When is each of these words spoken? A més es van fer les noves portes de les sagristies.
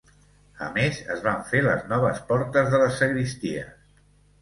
A 0.67 0.69
més 0.77 1.01
es 1.17 1.21
van 1.27 1.45
fer 1.53 1.63
les 1.67 1.85
noves 1.93 2.25
portes 2.33 2.73
de 2.75 2.83
les 2.87 3.01
sagristies. 3.05 3.73